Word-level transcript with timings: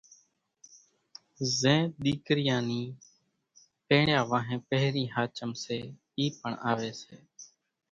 زين 1.59 1.83
ۮيڪريان 2.03 2.61
نِي 2.69 2.83
پيڻيا 3.87 4.19
وانھين 4.29 4.59
پھرين 4.67 5.07
ۿاچم 5.15 5.51
سي 5.63 5.77
اِي 6.17 6.25
پڻ 6.39 6.51
آوي 6.69 6.91
سي 7.01 7.15